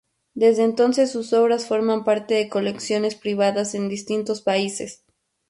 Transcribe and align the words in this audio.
Desde 0.33 0.63
entonces 0.63 1.11
sus 1.11 1.31
obras 1.31 1.67
forman 1.67 2.03
parte 2.03 2.33
de 2.33 2.49
colecciones 2.49 3.13
privadas 3.13 3.75
en 3.75 3.87
distintos 3.87 4.41
países. 4.41 5.03